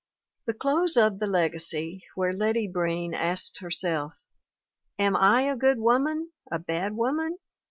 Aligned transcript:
The 0.47 0.55
close 0.55 0.97
of 0.97 1.19
The 1.19 1.27
Legacy, 1.27 2.01
where 2.15 2.33
Letty 2.33 2.67
Breen 2.67 3.13
asks 3.13 3.59
herself: 3.59 4.19
"Am 4.97 5.15
/ 5.15 5.15
a 5.15 5.55
good 5.55 5.77
woman 5.77 6.31
a 6.51 6.57
bad 6.57 6.95
woman?' 6.95 7.37